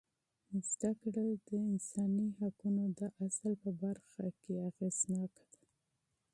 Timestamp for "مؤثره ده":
4.79-5.43